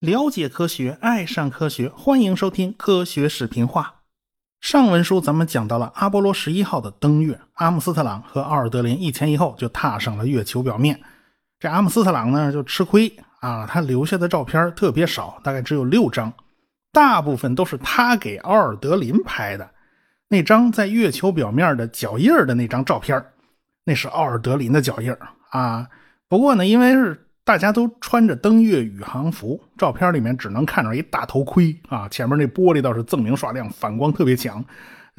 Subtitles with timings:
[0.00, 3.96] 了解科学，爱上科学，欢迎收听科学视频化。
[4.60, 11.00] 上文书咱们讲到了阿波罗十一号的登月，阿姆斯特朗和奥尔德林一前一后就踏上了月球表面。
[11.58, 16.32] 这阿姆斯特朗呢就吃亏啊，他留下的照片特别少，大概只有六张，
[16.92, 19.70] 大部分都是他给奥尔德林拍的。
[20.28, 23.22] 那张在月球表面的脚印的那张照片，
[23.90, 25.12] 那是奥尔德林的脚印
[25.50, 25.88] 啊。
[26.28, 27.26] 不过呢，因为是。
[27.42, 34.64] 大家都穿着登月宇航服，照片里面只能看着一大头盔啊，前面那玻璃倒是锃明刷亮，反光特别强，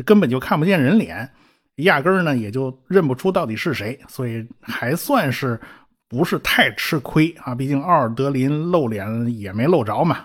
[0.06, 1.30] 根本就看不见人脸，
[1.78, 5.60] 压根儿呢也就认不出到底是谁，所以还算是
[6.08, 7.54] 不是太吃亏啊。
[7.54, 10.20] 毕竟奥尔德林露脸也没露着嘛。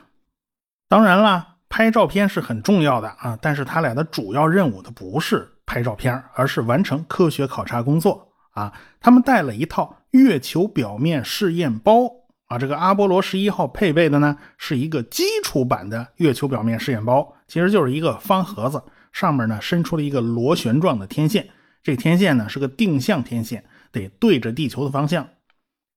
[0.88, 8.25] 当然了，拍照片是很重要的啊，但是他俩的主要任务，的不是拍照片，而是完成科学考察工作。
[8.56, 12.10] 啊，他们带了一套月球表面试验包
[12.46, 12.58] 啊。
[12.58, 21.46] 这个阿波罗十一号配备的呢，是一个基础版的月球表面试验包，其实就是一个方盒子，上面呢伸出了一个螺旋状的天线。
[21.82, 25.28] 这天线呢是个定向天线，得对着地球的方向。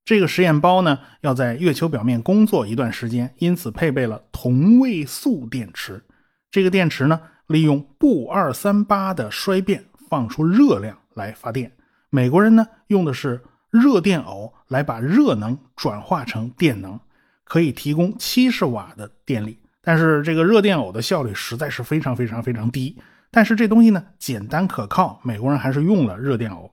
[0.04, 6.04] 这个实验包呢要在月球表面工作一段时间，因此配备了同位素电池。
[6.52, 11.72] 这个电池呢利用钚二三八的衰变放出热量来发电。
[12.10, 17.00] 美国人呢用的是热电偶来把热能转化成电能，
[17.44, 19.60] 可以提供七十瓦的电力。
[19.82, 22.98] 但是这个热电偶的效率实在是非常非常非常低。
[23.32, 26.72] 但是这东西呢简单可靠，美国人还是用了热电偶。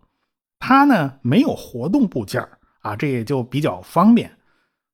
[0.58, 2.42] 它呢没有活动部件
[2.80, 4.30] 啊，这也就比较方便。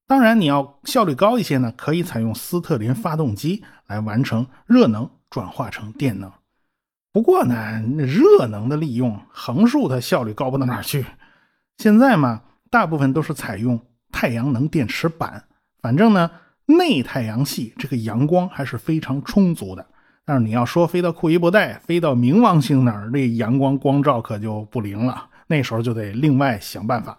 [0.09, 6.31] 当然你要效率高一些呢，可以采用斯特林发动机来完成热能转化成电能。
[7.13, 11.05] 不过呢，热能的利用横竖它效率高不到哪儿去。
[11.77, 13.79] 现在嘛，大部分都是采用
[14.11, 15.45] 太阳能电池板。
[15.81, 16.31] 反正呢，
[16.65, 19.87] 内太阳系这个阳光还是非常充足的。
[20.25, 25.29] 但是你要说飞到库伊伯带、飞到冥王星那儿，那阳光光照可就不灵了。
[25.49, 27.19] 那时候就得另外想办法。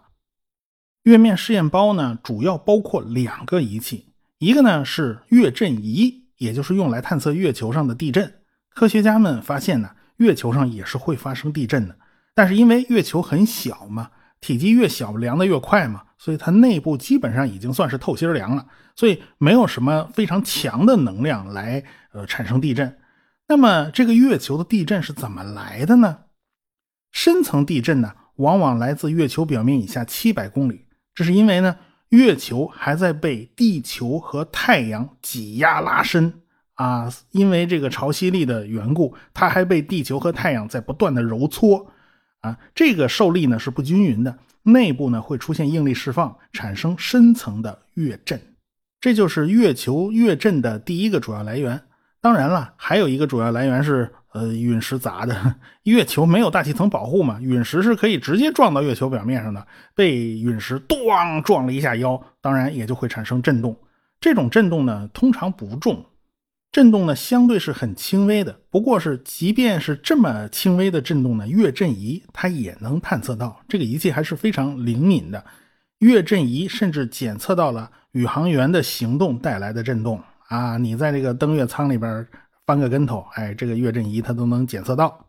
[1.04, 4.08] 月面试验包呢，主要包括两个仪器，
[4.40, 8.34] 一个呢是月震仪，也就是用来探测月球上的地震。
[8.74, 11.96] 科学家们发现呢，月球上也是会发生地震的，
[12.34, 14.10] 但是因为月球很小嘛，
[14.42, 22.98] 体积越小凉的越快嘛，所以它内部基本上已经算是透心凉了，所以没有什么非常强的能量来呃产生地震。
[23.48, 26.20] 那么这个月球的地震是怎么来的呢？
[27.12, 31.78] 深层地震呢，往往来自月球表面以下七百公里，这是因为呢，
[32.10, 36.42] 月球还在被地球和太阳挤压拉伸。
[36.84, 41.90] 啊，因为这个潮汐力的缘故，它还被地球和太阳在不断的揉搓，
[42.42, 48.38] 啊，这个受力呢是不均匀的，内部呢会出现应力释放，产生深层的月震，
[49.00, 51.80] 这就是月球月震的第一个主要来源。
[52.20, 59.66] 当然了，还有一个主要来源是呃陨石砸的，月球没有大气层保护嘛，陨石是可以直接撞到月球表面上的，
[59.96, 63.74] 被陨石咣撞了一下腰，当然也就会产生震动，
[64.20, 66.06] 这种震动呢通常不重。
[66.74, 68.60] 震动呢，相对是很轻微的。
[68.72, 73.62] 不过，是即便是这么轻微的震动呢，月震仪它也能探测到。
[73.70, 75.46] 这个仪器还是非常灵敏的。
[76.00, 80.76] 月震仪甚至检测到了宇航员的行动带来的震动啊！
[80.76, 82.28] 你在这个登月舱里边
[82.66, 85.28] 翻个跟头，哎，这个月震仪它都能检测到。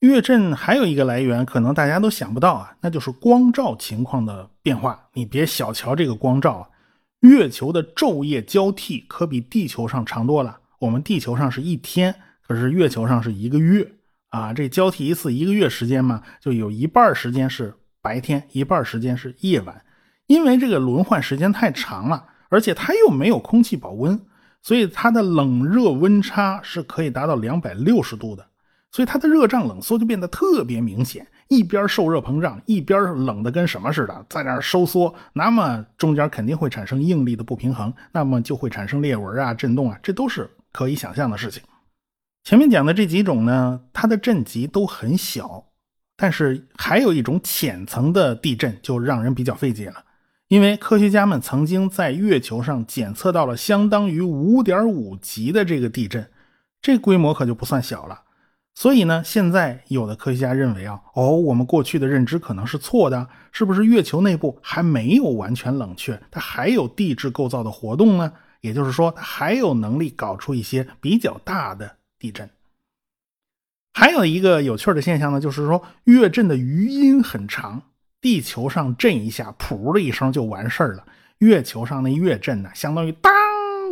[0.00, 5.08] 月震还有一个来源，可能大家都想不到啊，那就是光照情况的变化。
[5.14, 6.68] 你别小瞧这个光照啊，
[7.20, 10.58] 月球的昼夜交替可比地球上长多了。
[10.82, 12.12] 我们地球上是一天，
[12.44, 13.86] 可是月球上是一个月
[14.30, 14.52] 啊！
[14.52, 19.84] 这交替一次一个月时间嘛，就有一半时间是白天，一半时间是夜晚。
[20.26, 24.20] 因为这个轮换时间太长了，而且它又没有空气保温，
[24.60, 28.44] 所以它的冷热温差是可以达到两百六十度的，
[28.90, 31.24] 所以它的热胀冷缩就变得特别明显。
[31.46, 40.50] 一边受热膨胀，一边冷的跟什么似的，在那收缩，那么中间肯定会产生应力的不平衡，那么就会产生裂纹啊、震动啊，这都是。
[40.72, 41.62] 可以想象的事情，
[42.44, 45.66] 前面讲的这几种呢，它的震级都很小，
[46.16, 50.04] 但是还有一种浅层的地震就让人比较费解了，
[50.48, 56.30] 因为科学家们曾经在月球上检测到了相当于五点五级的这个地震，
[56.80, 58.22] 这规模可就不算小了。
[58.74, 68.32] 所以呢，现在有的科学家认为啊，哦，我们过去的认知可能是错的，是不是月球内部还没有完全冷却，它还有地质构造的活动呢？
[68.62, 72.48] 也就是说，它还有能力搞出一些比较大的地震。
[73.92, 77.82] 还有一个有趣的现象呢，就是说月震的余音很长。
[78.22, 81.04] 地球上震一下，噗的一声就完事儿了。
[81.38, 83.32] 月球上那月震呢，相当于当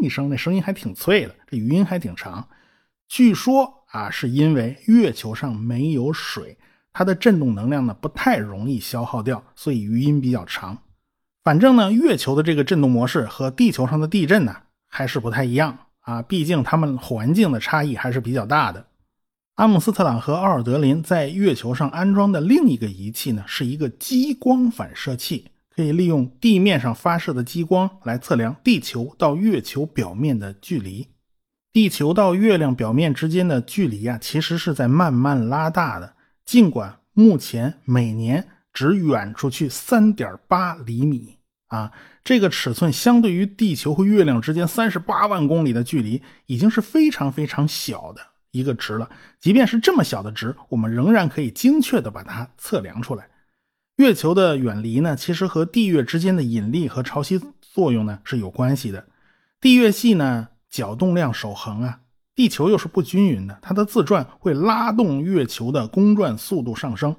[0.01, 2.49] 一声，那声音还挺脆的，这余音还挺长。
[3.09, 6.57] 据说啊，是因为月球上没有水，
[6.93, 10.79] 它的震动能量呢不太容易消耗掉，所以余音比较长。
[11.43, 14.55] 反正呢，月球的这个震动模式和地球上的地震呢
[14.89, 18.87] 还是不太一样啊，毕竟它们环境的差异还是比较大的。
[19.57, 31.09] 阿姆斯特朗和奥尔德林在月球上安装的另一个仪器呢，是一个激光反射器，可以利用地面上发射的激光来测量地球到月球表面的距离。
[31.73, 36.15] 地球到月亮表面之间的距离啊，其实是在慢慢拉大的。
[36.45, 41.37] 尽管目前每年只远出去三点八厘米
[41.69, 41.93] 啊，
[42.25, 48.21] 这个尺寸相对于地球和月亮之间三十八万公里的距离，已经是非常非常小的。
[48.53, 49.09] 一个值了，
[49.39, 53.29] 即便是这么小的值，我们仍然可以精确的把它测量出来。
[53.97, 59.07] 月球的远离呢，其实和地月之间的引力和潮汐作用呢是有关系的。
[59.61, 62.01] 地月系呢角动量守恒啊，
[62.35, 67.15] 地球又是不均匀的，它的自转会拉动月球的公转速度上升，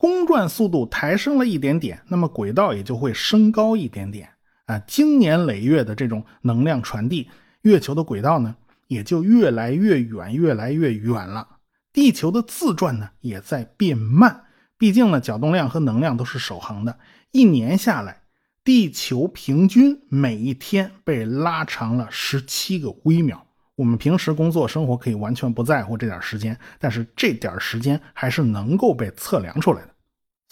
[0.00, 4.30] 公转速度抬升了一点点，那么轨道也就会升高一点点
[4.64, 4.78] 啊。
[4.86, 7.28] 经年累月的这种能量传递，
[7.60, 8.56] 月球的轨道呢？
[8.86, 11.46] 也就越来越远，越来越远了。
[11.92, 14.44] 地球的自转呢，也在变慢。
[14.78, 16.98] 毕竟呢，角动量和能量都是守恒的。
[17.30, 18.22] 一年下来，
[18.64, 23.46] 地球平均每一天被拉长了十七个微秒。
[23.76, 29.89] 我们平时工作生活可以完全不在乎这点时间，但是这点时间还是能够被测量出来的。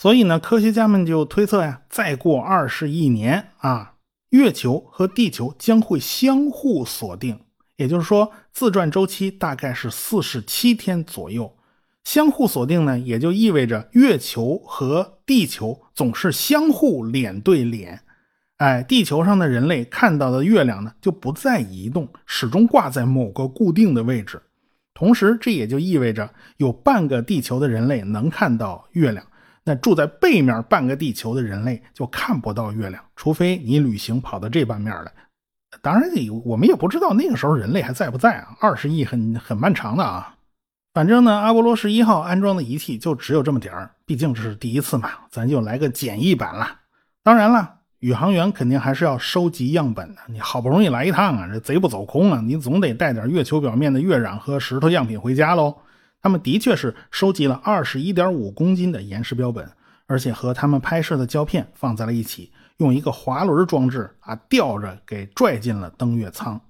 [0.00, 3.95] 所以呢，科学家们就推测呀，再过二十亿年啊，
[4.31, 7.41] 月球和地球将会相互锁定。
[7.75, 11.53] 也就是说，自转周期大概是四十七天左右，
[12.05, 18.03] 相互锁定呢，也就意味着月球和地球总是相互脸对脸。
[18.59, 24.41] 哎，地球上的人类看到的月亮呢，就不再移动，始终挂在某个固定的位置。
[24.95, 29.27] 同时，这也就意味着有半个地球的人类能看到月亮，
[29.69, 35.12] 那住在背面半个地球的人类就看不到月亮，除非你旅行跑到这半面来。
[35.82, 36.09] 当然，
[36.43, 38.56] 我们也不知道那个时候人类还在不在啊？
[38.61, 40.35] 二十亿很很漫长的啊。
[40.94, 46.67] 反正呢，阿波罗十一号安装的仪器就只有这么点儿，毕竟这是第一次嘛，咱就来个简易版了。
[47.23, 50.23] 当然了，宇航员肯定还是要收集样本的。
[50.29, 55.76] 你好不容易来一趟啊，这贼不走空啊，你总得带点月球表面的月壤和石头样品回家喽。
[56.20, 59.70] 他们的确是收集了二十一点五公斤的岩石标本，
[60.06, 62.53] 而且和他们拍摄的胶片放在了一起。
[62.79, 66.61] 用一个滑轮装置啊，吊着给拽进了登月舱。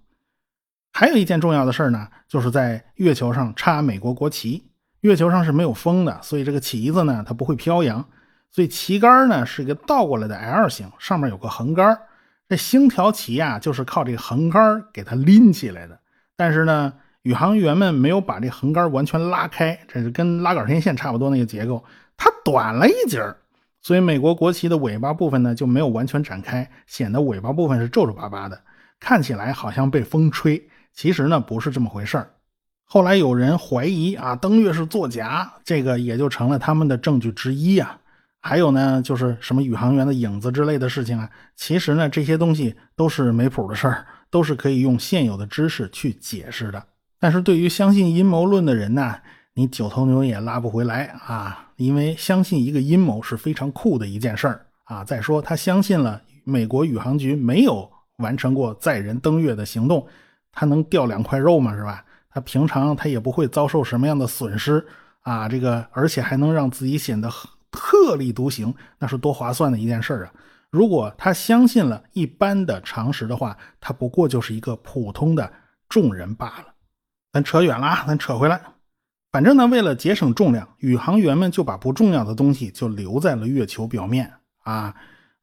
[0.92, 4.64] 还有一件重要的事儿呢，就是在月球上插美国国旗。
[5.02, 8.04] 月球上是没有风的，所以这个旗子呢，它不会飘扬。
[8.50, 12.00] 所以旗杆呢是一个倒过来的 L 型，上面有个横杆。
[12.48, 16.00] 这星条旗啊，就是靠这个横杆给它拎起来的。
[16.34, 16.94] 但是呢，
[17.28, 21.84] 宇航员们没有把这横杆完全拉开，这是跟拉杆天线差不多那个结构，
[22.16, 23.36] 它短了一截儿。
[23.82, 28.58] 所以，美国国旗的尾巴部分呢就没有完全展开，显得尾巴部分是皱皱巴巴的，
[28.98, 30.70] 看起来好像被风吹。
[30.94, 32.30] 其实呢不是这么回事儿。
[32.84, 38.00] 后来有人怀疑啊，登月是作假，这个也就成了他们的证据之一啊。
[38.40, 46.82] 还有呢，就是什么宇航员的影子之类的事情啊，其实呢这些东西都是没谱的事儿，都是可以用现有的知识去解释的。
[47.18, 49.16] 但是对于相信阴谋论的人呢？
[49.54, 51.70] 你九头牛也拉不回来啊！
[51.74, 55.02] 因为相信一个阴谋是非常酷的一件事儿啊。
[55.02, 60.06] 再说，他相信了美国宇航局没有完成过载人登月的行动，
[60.52, 61.74] 他能掉两块肉吗？
[61.74, 62.04] 是吧？
[62.30, 64.86] 他平常他也不会遭受什么样的损失
[65.22, 65.48] 啊。
[65.48, 67.28] 这个，而且还能让自己显得
[67.72, 70.32] 特立独行，那是多划算的一件事儿啊！
[70.70, 75.52] 如果他相信了一般的常识的话，他不过就是一个普通的
[75.88, 76.66] 众人罢了。
[77.38, 78.60] 咱扯远了啊，咱扯回来。
[79.30, 84.32] 反正呢，为了节省重量，宇航员们就把不重要的东西就留在了月球表面
[84.64, 84.92] 啊。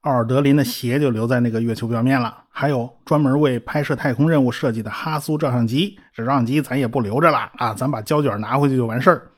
[0.02, 9.32] 奥尔德林的鞋就留在那个月球表面了，还有专门为拍摄太空任务设计的哈苏照相机，这照相机咱也不留着了啊，咱把胶卷拿回去就完事儿。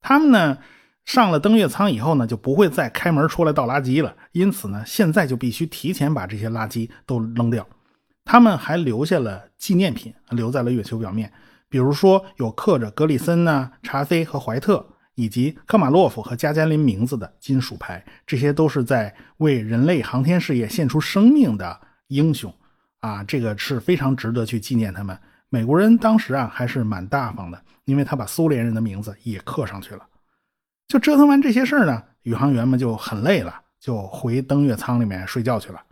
[0.00, 0.56] 他们呢，
[1.04, 7.66] 上了登月舱以后呢，就不会再开门出来倒垃圾了，因此呢，现在就必须提前把这些垃圾都扔掉。
[8.24, 11.30] 他们还留下了纪念品，留在了月球表面。
[11.68, 22.54] 比如说，有刻着格里森呐、查菲和怀特，以及科马洛夫和加加林名字的金属牌，这些都是在为人类航天事业献出生命的英雄
[23.00, 23.22] 啊！
[23.24, 25.18] 这个是非常值得去纪念他们。
[25.50, 30.06] 美国人当时啊还是蛮大方的，因为他把苏联人的名字也刻上去了。
[30.86, 35.82] 就折腾完这些事儿呢，宇航员们就很累了，就回登月舱里面睡觉去了。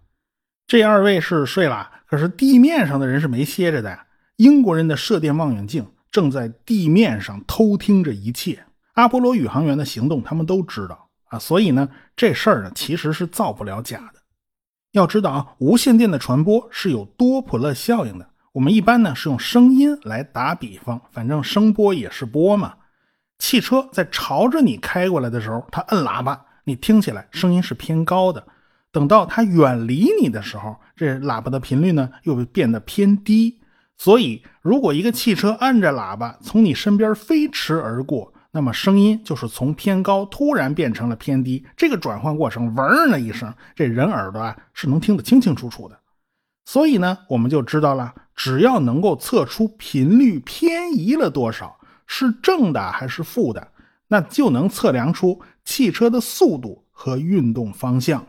[0.67, 4.06] 这二位是睡了，可是地面上的人是没歇着的呀。
[4.37, 8.65] 英国人的射电望远镜正在地面上偷听着一切，
[8.95, 14.21] 阿波罗宇航员的行动他们都知道啊，所以呢，这事儿呢其实是造不了假的。
[14.93, 18.31] 要知道啊，无线电的传播是有多普勒效应的。
[18.53, 22.75] 我们一般呢是用声音来打比方，反正声波也是波嘛。
[23.39, 28.47] 汽车在朝着你开过来的时候，它摁喇叭，你听起来声音是偏高的。
[28.91, 33.61] 等到它远离你的时候，这喇叭的频率呢又变得偏低。
[33.99, 41.67] 所以，如果一个汽车按着喇叭从你身边飞驰而过，那么声音就是从偏高突然变成了偏低。
[41.77, 45.99] 这个转换过程，嗡的一声，这人耳朵啊是能听得清清楚楚的。
[46.65, 53.69] 所以呢，我们就知道了，只要能够测出频率偏移了多少，是正的还是负的，
[54.09, 58.27] 那就能测量出汽车的速度和运动方向。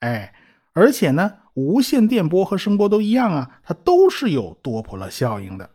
[0.00, 0.34] 哎，
[0.72, 5.68] 而且呢，无线电波和声波都一样啊，它都是有多普勒效应的。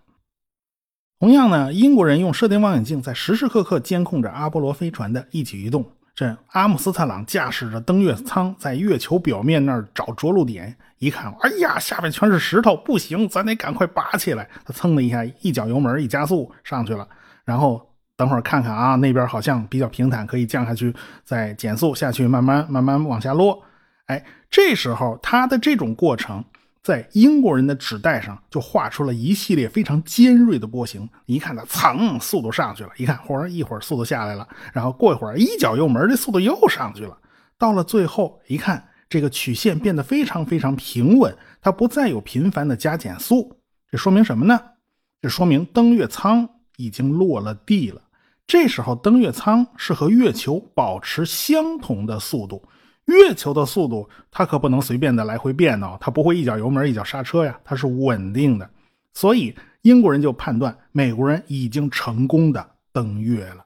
[1.19, 5.85] 同样呢，英国人用射电望远镜在时时刻刻监控着阿波罗飞船的一举一动。
[6.13, 14.47] 这阿姆斯特朗驾驶着登月舱在月球表面那儿找着陆点，一看，哎呀，下面全是石头，不行，咱得赶快拔起来。
[14.63, 17.07] 他蹭的一下，一脚油门，一加速上去了。
[17.43, 17.81] 然后
[18.15, 23.63] 等会儿看看啊，那边好像比较平坦，可以降下去，再减速下去，慢慢慢慢往下落。
[24.07, 26.43] 哎，这时候他的这种过程，
[26.83, 31.07] 在英国人的纸带上就画出了一系列非常尖锐的波形。
[31.25, 37.17] 一看他噌，速度上去了；一看，忽然一会儿速度下来了，然后过一会儿一脚油门，这速度又上去了。
[37.57, 43.57] 到了最后一看，这个曲线变得非常非常平稳，它不再有频繁的加减速。
[43.89, 44.59] 这说明什么呢？
[45.21, 48.01] 这说明登月舱已经落了地了。
[48.45, 52.67] 这时候登月舱是和月球保持相同的速度。
[53.05, 58.69] 月球的速度，它可不能随便的来回变哦，它不会一脚油门一脚刹车呀，它是稳定的。
[59.13, 63.65] 所以英国人就判断美国人已经成功的登月了。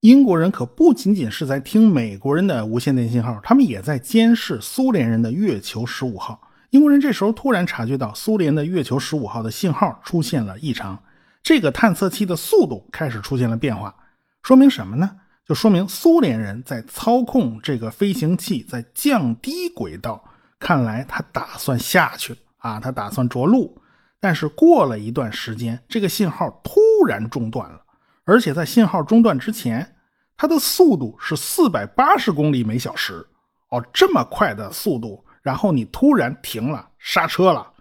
[0.00, 6.40] 英国人可不仅仅是在听美国人的无线电信号，他们也在监视苏联人的月球十五号。
[6.70, 11.02] 英国人这时候突然察觉到苏联的月球十五号的信号出现了异常，
[11.42, 13.94] 这个探测器的速度开始出现了变化，
[14.42, 15.10] 说明什么呢？
[15.48, 20.22] 就说明苏联人在操控这个飞行器在降低轨道，
[20.58, 23.74] 看来他打算下去啊，他打算着陆。
[24.20, 27.80] 但是过了一段时间，这个信号突然中断了，
[28.24, 29.96] 而且在信号中断之前，
[30.36, 33.26] 它的速度是四百八十公里每小时。
[33.70, 37.72] 哦，这么快的速度，然后你突然停了，刹车了，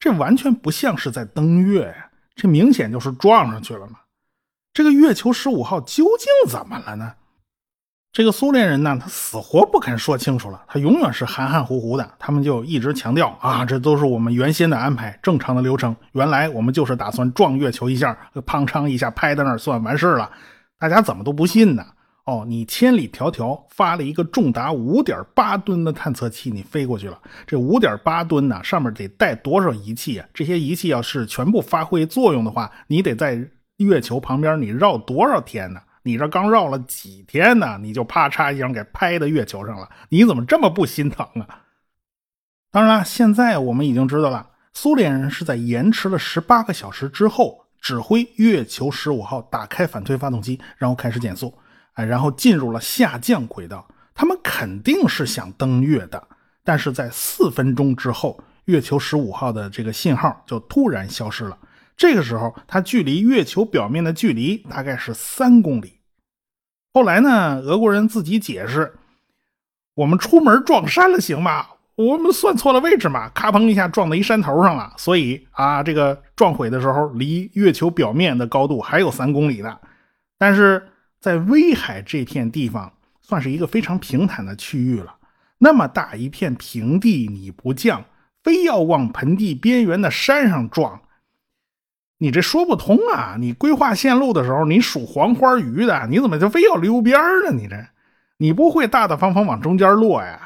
[0.00, 4.00] 这完全不像是在登月呀，这明显就是撞上去了嘛。
[4.78, 7.14] 这个月球十五号究竟怎么了呢？
[8.12, 12.08] 这个苏联人呢，他死活不肯说清楚了，他永远是含含糊糊的。
[12.16, 15.96] 他们就一直强调啊，这都是我们原先的安排，正常的流程。
[16.12, 18.16] 原来我们就是打算撞月球一下，
[18.46, 20.30] 砰嚓一下拍在那儿算完事了。
[20.78, 21.84] 大家怎么都不信呢？
[22.26, 27.20] 哦，你千里迢迢发了一个重达五点八吨的探测器，你飞过去了。
[27.48, 30.28] 这五点八吨呢，上面得带多少仪器啊？
[30.32, 33.44] 这些仪器要是全部发挥作用的话，你得在。
[33.86, 35.80] 月球旁边，你绕多少天呢？
[36.02, 37.78] 你这刚绕了几天呢？
[37.82, 41.62] 你就啪嚓一声给拍到月球上了，你怎么这么不心疼啊？
[42.70, 51.52] 当然了，现在我们已经知道了，苏联人是在延迟了十八个小时之后，指挥月球十五号打开反推发动机，然后开始减速，
[51.94, 53.86] 哎，然后进入了下降轨道。
[54.14, 56.22] 他们肯定是想登月的，
[56.64, 61.56] 但是在四分钟之后，月球十五号的这个信号就突然消失了。
[61.98, 65.98] 这个时候，它距离月球表面的距离大概是三公里。
[66.94, 68.94] 后来呢，俄国人自己解释
[69.94, 71.66] ：“我们出门撞山了，行吗？
[71.96, 74.94] 我们算错了位置嘛，咔砰一下撞到一山头上了。
[74.96, 79.76] 所以啊，这个撞毁的时候，离月球表面的高度还有三公里呢。
[80.38, 80.88] 但是
[81.20, 85.16] 在威海这片地方，算是一个非常平坦的区域了。
[85.58, 88.04] 那么大一片平地，你不降，
[88.44, 91.00] 非要往盆地边缘的山上撞。”
[92.18, 93.36] 你这说不通啊！
[93.38, 97.52] 你规划线路的时候，你数黄花鱼的，你怎么就非要溜边呢？
[97.52, 97.76] 你这，
[98.38, 100.40] 你不会大大方方往中间落呀？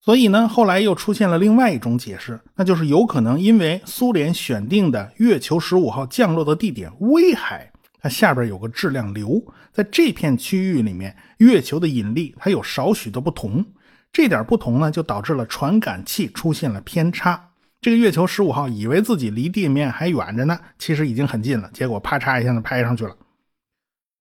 [0.00, 7.70] 所以呢，后来又出现了另外一种解释，那就是有可能因为苏联选定的月球十五号降落的地点威海，
[8.00, 9.40] 它下边有个质量流，
[9.72, 13.64] 在这片区域里面，月球的引力它有少许的不同，
[14.12, 17.50] 这点不同呢，就导致了传感器出现了偏差。
[17.80, 21.70] 这个月球十五号以为自己离地面还远着呢，其实已经很近了。
[21.72, 23.16] 结果啪嚓一下子拍上去了。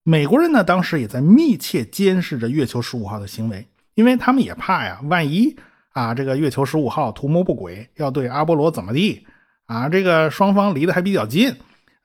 [0.03, 5.55] 美国人呢，当时也在密切监视着月球十五号的行为，因为他们也怕呀，万一
[5.93, 9.25] 啊这个月球十五号图谋不轨，要对阿波罗怎么地
[9.65, 9.89] 啊？
[9.89, 11.55] 这个双方离得还比较近，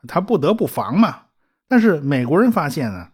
[0.09, 1.25] 他不得不防嘛。
[1.69, 3.09] 但是美国人发现呢，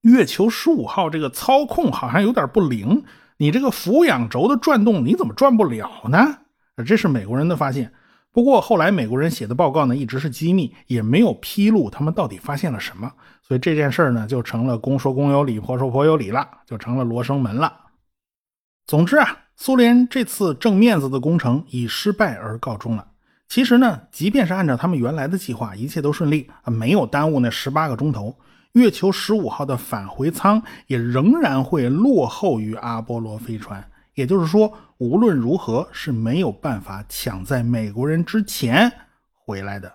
[0.00, 3.04] 月球十五号这个操控好像有点不灵，
[3.36, 6.38] 你这个俯仰轴的转动你怎么转不了呢？
[6.84, 7.92] 这是美国人的发现。
[8.30, 13.10] 不过后来美国人写的报告呢一直是机密，也没有披露他们到底发现了什么，
[13.42, 17.72] 所以这件事儿呢就成了公说公有理，婆说婆有理了，就成了罗生门了。
[18.86, 23.08] 总之啊，苏联这次挣面子的工程以失败而告终了。
[23.48, 28.36] 其实呢，即便是按照他们原来的计划，一切都顺利啊，没有耽误那十八个钟头。
[28.72, 33.82] 月球十五号的返回舱也仍然会落后于阿波罗飞船，
[34.18, 38.92] 也就是说，无论如何是没有办法抢在美国人之前
[39.32, 39.94] 回来的，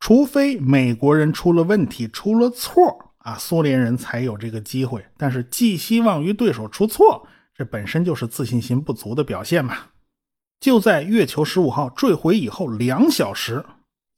[0.00, 5.06] 除非美国人出了问题、出了错啊，苏联人才有这个机会。
[5.16, 9.76] 但是寄希望于对手出错，这本身就是自信心不足的表现嘛。
[10.58, 13.64] 就在月球十五号坠毁以后两小时。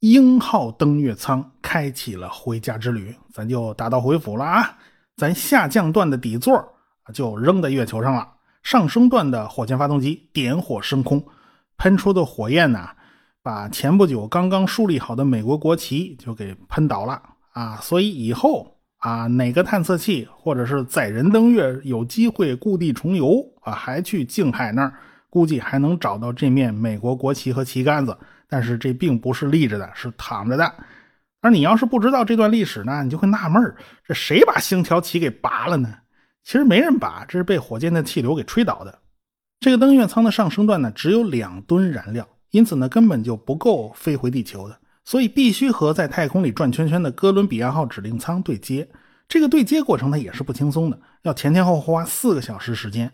[0.01, 4.77] 鹰号登月舱开启了回家之旅，咱就打道回府了啊！
[5.15, 6.63] 咱下降段的底座
[7.11, 8.27] 就扔在月球上了，
[8.65, 11.23] 上升段的火箭发动机点火升空，
[11.77, 12.89] 喷出的火焰呢，
[13.43, 17.21] 把前不久刚刚树立好的美国国旗就给喷倒了
[17.53, 17.77] 啊！
[17.83, 24.93] 所以以后啊，哪个探测器或者是载人登月有机会故地重游啊，还去静海那儿，
[25.29, 28.17] 估计还能找到这面美国国旗和旗杆子。
[28.49, 30.73] 但是这并不是立着的，是躺着的。
[31.41, 35.93] 而你要是不知道这段历史呢，你就会纳闷这谁把星条旗给拔了呢？
[36.45, 38.99] 其实没人拔，这是被火箭的气流给吹倒的。
[39.59, 48.87] 这个登月舱的上升段呢，只有两吨燃料，因此呢，根本就不够飞回地球的，所以必须和在太空里转圈圈的哥伦比亚号指令舱对接。
[49.27, 53.11] 这个对接过程呢，也是不轻松的，要前前后后花四个小时时间。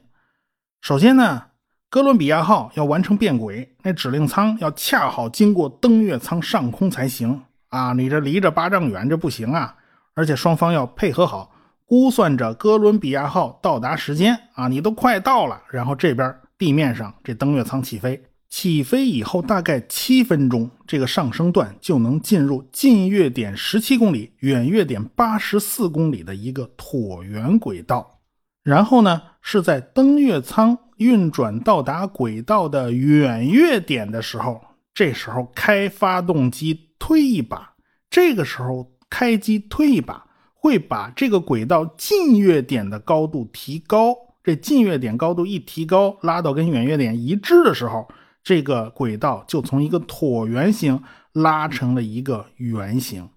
[0.82, 1.46] 首先呢。
[1.94, 7.92] 哥伦比亚号要完成变轨，那指令舱要恰好经过登月舱上空才行啊！
[7.92, 9.76] 你这离着八丈远，这不行啊！
[10.14, 11.51] 而且双方要配合好，
[11.92, 28.22] 估算着哥伦比亚号到达时间啊，你都快到了，然后这边地面上这登月舱起飞，起飞以后大概七分钟，这个上升段就能进入近月点十七公里、远月点八十四公里的一个椭圆轨道，
[28.64, 30.78] 然后呢是在登月舱。
[30.96, 34.62] 运转到达轨道的远月点的时候，
[34.94, 37.74] 这时候开发动机推一把，
[38.10, 40.24] 这个时候开机推一把，
[40.62, 44.16] 会把这个轨道近月点的高度提高。
[44.44, 48.08] 这近月点高度一提高，拉到跟远月点一致的时候，
[48.44, 51.02] 这个轨道就从一个椭圆形
[51.34, 53.28] 拉成了一个圆形。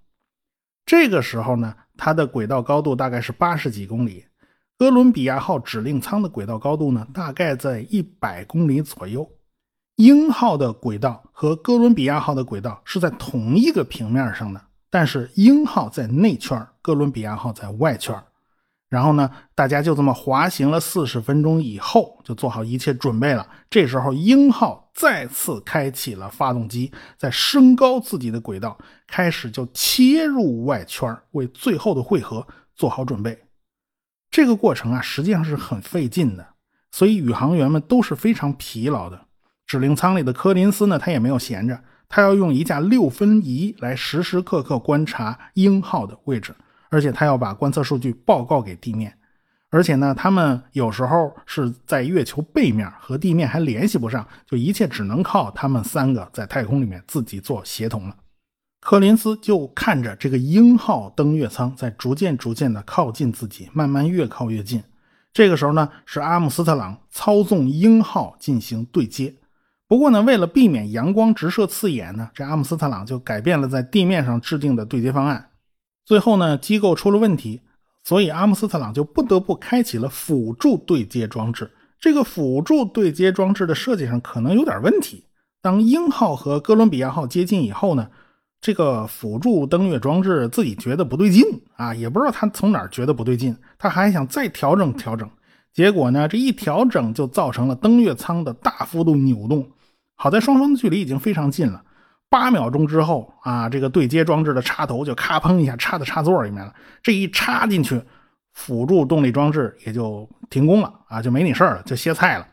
[0.84, 4.26] 这个时候呢，它的轨道高度大概是八十几公里。
[4.76, 9.26] 哥伦比亚号指令舱的轨道高度呢，大概在一百公里左右。
[9.96, 14.60] 鹰号的轨道和哥伦比亚号的轨道是在同一个平面上的，
[14.94, 18.14] 但是鹰号在内圈，哥伦比亚号在外圈。
[18.88, 23.44] 然后呢，大家就这么滑行了四十分钟以后，就做好一切准备了。
[23.68, 28.78] 这时候，鹰号再次开启了发动机，在升高自己的轨道，
[29.08, 33.36] 开始就切入外圈，为最后的汇合做好准备。
[34.30, 36.46] 这个过程啊，实际上是很费劲的，
[36.92, 39.26] 所以宇航员们都是非常疲劳的。
[39.66, 46.54] 指令舱里的柯林斯呢，他也没有闲着，他要用一架六分仪来时时刻刻观察鹰号的位置，
[46.90, 49.16] 而且他要把观测数据报告给地面。
[49.70, 58.16] 而且呢，他们有时候是在月球背面，和地面还联系不上，就一切只能靠他们三个在太空里面自己做协同了。
[58.80, 64.80] 柯林斯就看着这个鹰号登月舱在逐渐逐渐的靠近自己，慢慢越靠越近。
[65.32, 69.34] 这个时候呢，是阿姆斯特朗操纵鹰号进行对接。
[69.94, 75.50] 不过呢，为了避免阳光直射刺眼呢，这阿姆斯特朗就改变了在地面上制定的对接方案。
[76.04, 77.60] 最后呢，机构出了问题，
[78.02, 81.70] 所以阿姆斯特朗就不得不开启了辅助对接装置。
[82.00, 85.26] 这个辅助对接装置的设计上可能有点问题。
[85.62, 88.08] 当鹰号和哥伦比亚号接近以后呢？
[88.60, 91.44] 这个辅助登月装置自己觉得不对劲
[91.76, 95.30] 啊，也不知道他从哪儿觉得不对劲，他还想再调整调整，
[95.72, 99.64] 结果呢，这一调整就造成了登月舱的大幅度扭动。
[100.14, 101.82] 好在双方的距离已经非常近了，
[102.28, 108.02] 八秒钟之后啊，这个对接装置的插头就咔砰一下插在插座里面了，这一插进去，
[108.52, 112.46] 辅助动力装置也就停工了啊，就没你事了，就歇菜了。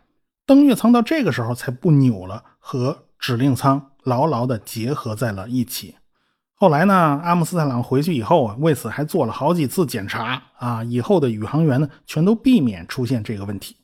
[0.46, 3.06] 登月舱到这个时候才不扭了，和。
[3.22, 5.96] 指令舱牢牢地结合在了一起。
[6.56, 13.78] 后来呢，阿姆斯特朗回去以后啊，为此还做了好几次检查啊，以后的宇航员呢，全都避免出现这个问题。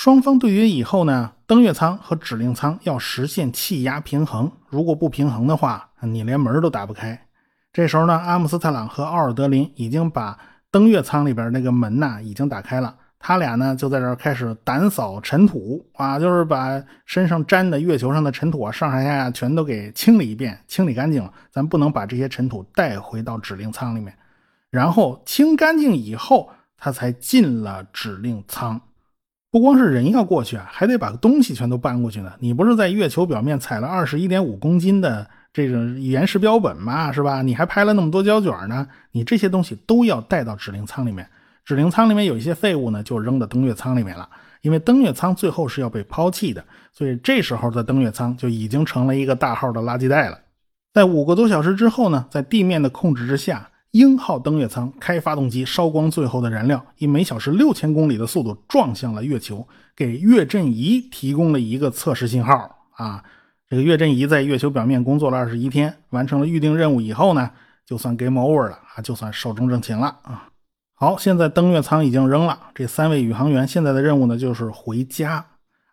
[0.00, 7.26] 双方对约以后呢，登月舱和指令舱要实现气压平衡，如果不平衡的话，你连门都打不开。
[7.70, 10.38] 这时候呢，阿姆斯特朗和奥尔德林已经把
[10.70, 12.96] 登月舱里边那个门呐已经打开了。
[13.18, 21.30] 他俩呢就在这儿开始掸扫尘土啊，就是把身上沾的月球上的尘土啊，上上下下全都给清理一遍，清理干净了。
[21.50, 24.16] 咱不能把这些尘土带回到指令舱里面。
[24.70, 28.80] 然后清干净以后，他才进了指令舱。
[29.50, 32.32] 不光是人要过去啊，还得把东西全都搬过去呢。
[32.38, 37.10] 你不是在月球表面采了二十一点五公斤的这种岩石标本吗？
[37.10, 37.42] 是吧？
[37.42, 41.28] 你还拍了那么多胶卷呢，你这些东西都要带到指令舱里面。
[41.64, 44.28] 指令舱里面有一些废物呢，就扔到登月舱里面了。
[44.62, 50.38] 因为登月舱最后是要被抛弃的，所以这时候的登月舱就已经成了一个大号的垃圾袋了。
[50.92, 62.86] 在五个多小时之后呢，在地面的控制之下，鹰号登月舱开发动机，烧光最后的燃料，以每小时六千公里的速度撞向了月球，给月震仪提供了一个测试信号。
[62.92, 63.24] 啊，
[63.68, 67.50] 这个月震仪在月球表面工作了二十一天，完成了预定任务以后呢，
[67.84, 70.48] 就算 game over 了啊，就算寿终正寝了啊。
[70.94, 72.60] 好，现在登月舱已经扔了。
[72.74, 75.44] 这三位宇航员现在的任务呢，就是回家。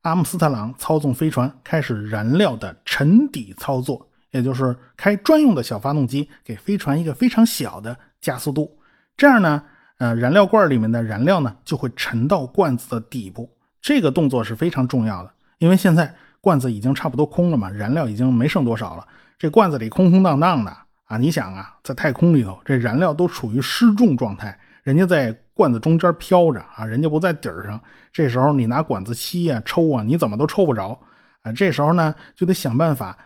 [0.04, 8.71] 阿姆斯特朗操纵飞船开始燃料的沉底操作，也就是开专用的小发动机给飞船一个非常小的加速度。
[9.17, 9.63] 这样呢，
[9.97, 13.50] 呃，燃料罐里面的燃料呢就会沉到罐子的底部。
[13.82, 19.08] 这个动作是非常重要的，因为现在罐子已经差不多空了嘛，燃料已经没剩多少了。
[19.39, 20.71] 这罐子里空空荡荡的
[21.06, 24.58] 啊，你想啊，在太空里头，这燃料都处于失重状态。
[24.84, 27.82] 人家在罐子中间飘着啊，人家不在底儿上。
[28.13, 31.00] 这时候你拿管子吸啊、抽啊，你怎么都抽不着
[31.41, 31.52] 啊。
[31.52, 33.17] 这时候呢，就得想办法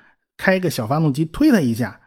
[0.41, 2.01] 开个小发动机推它一下，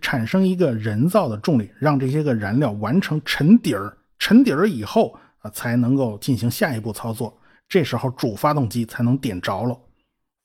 [0.00, 3.96] 产生一个人造的重力，让这些个燃料完成沉底儿。
[4.18, 7.38] 沉底儿以后啊，才能够进行下一步操作。
[7.68, 9.78] 这时候主发动机才能点着了。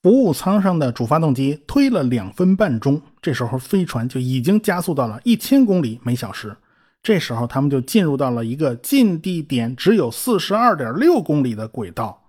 [0.03, 6.55] 服务舱上的主发动机推了两分半钟，这时候飞船就已经加速到了一千公里每小时。
[7.01, 12.21] 这时候，他们就进入到了一个近地点只有四十二点六公里的轨道，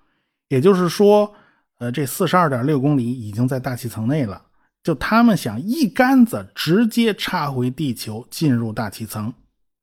[0.48, 1.30] 也就是说，
[1.78, 4.40] 呃，这四十二点六公里已经在大气层内了。
[4.84, 9.32] 就他们想一竿子直接插回地球，进入大气层。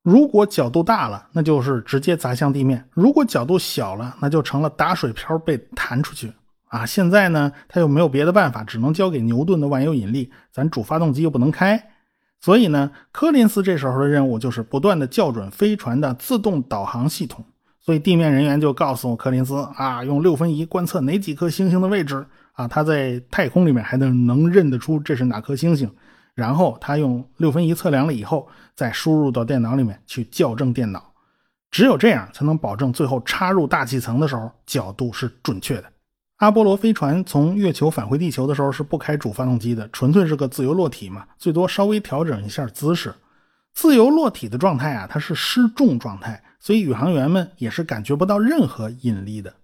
[0.04, 6.32] 如果角度大了，那就是直接砸向地面；如果角度小了，那就成了打水漂被弹出去。
[6.66, 10.30] 啊，现在呢，他又没有别的办法，只能交给牛顿的万有引力。
[10.52, 11.90] 咱主发动机又不能开。
[12.40, 17.44] 所以呢，柯林斯这时候的任务就是不断的校准飞船的自动导航系统。
[17.80, 25.90] 所以地面人员就告诉柯林斯啊，用六分仪观测哪几颗星星的位置啊，他在太空里面还能能认得出这是哪颗星星。
[26.34, 31.12] 然后他用六分仪测量了以后，再输入到电脑里面去校正电脑。
[31.70, 35.84] 只有这样才能保证最后插入大气层的时候角度是准确的。
[36.36, 43.14] 阿波罗飞船从月球返回地球的时候是不开主发动机的，纯粹是个自由落体嘛，最多稍微调整一下姿势。
[43.74, 49.54] 自由落体的状态啊，它是失重状态，所以宇航员们也是感觉不到任何引力的。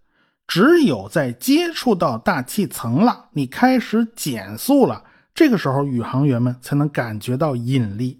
[0.48, 8.18] 只有在接触到大气层了，你开始减速了，这个时候宇航员们才能感觉到引力。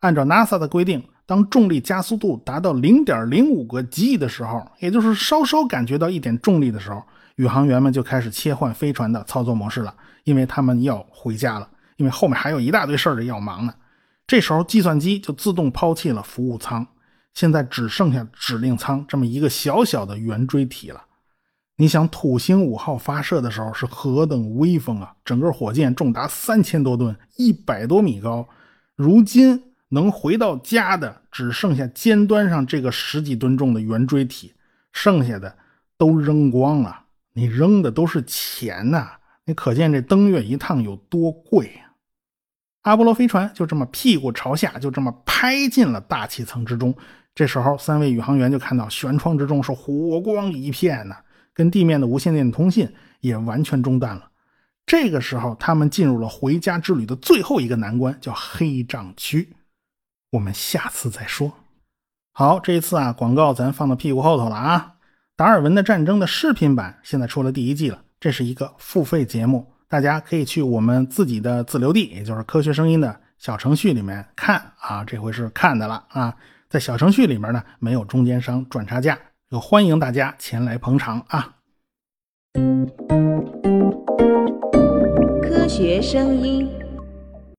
[0.00, 7.02] 按照 NASA 的规定，当重力加速度达到零点零五个 g 的时候，也就是稍稍感觉到一点重力的时候。
[7.36, 11.66] 宇航员们就开始切换飞船的操作模式了，因为他们要回家了，
[11.96, 13.72] 因为后面还有一大堆事儿要忙呢。
[14.26, 16.86] 这时候计算机就自动抛弃了服务舱，
[17.32, 21.02] 现在只剩下指令舱这么一个小小的圆锥体了。
[21.80, 25.14] 你想，土星五号发射的时候是何等威风啊！
[25.24, 28.46] 整个火箭重达三千多吨，一百多米高。
[28.96, 34.52] 如今能回到家的只剩下尖端上这个十几吨重的圆锥体，
[34.92, 35.56] 剩下的
[35.96, 37.04] 都扔光了。
[37.32, 39.12] 你扔的都是钱呐！
[39.46, 41.96] 你可见这登月一趟有多贵啊！
[42.82, 46.94] 阿波罗飞船就这么屁股朝下，就这么拍进了大气层之中。
[47.34, 51.16] 这时候，三位宇航员就看到舷窗之中是火光一片呐，
[51.54, 54.30] 跟地面的无线电通信也完全中断了。
[54.86, 59.54] 这个时候，他们进入了回家之旅的最后一个难关，叫黑障区。
[60.30, 61.52] 我们下次再说。
[62.32, 64.94] 好，这一次啊，广告咱放到屁股后头了啊。
[65.36, 76.36] 达尔文的战争的视频版现在出了第一季了，这是一个付费节目，大家可以去我们自己的自留地，也就是科学声音的小程序里面看啊，这回是看的了啊，
[76.68, 79.18] 在小程序里面呢没有中间商赚差价，
[79.58, 81.56] 欢迎大家前来捧场啊。
[85.42, 86.79] 科学声音。